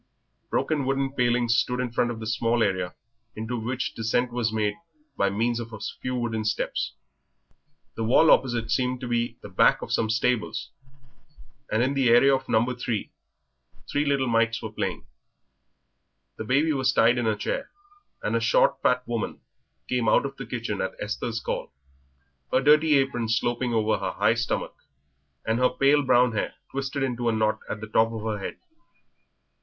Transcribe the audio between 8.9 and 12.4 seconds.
to be the back of some stables, and in the area